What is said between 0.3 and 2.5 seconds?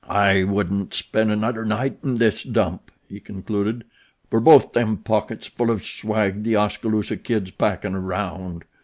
wouldn't spend anudder night in this